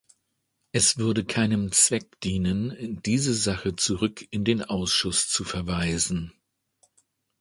Es 0.71 0.97
würde 0.97 1.25
keinem 1.25 1.71
Zweck 1.71 2.19
dienen, 2.21 2.99
diese 3.05 3.35
Sache 3.35 3.75
zurück 3.75 4.25
in 4.31 4.43
den 4.43 4.63
Ausschuss 4.63 5.29
zu 5.29 5.43
verweisen. 5.43 6.33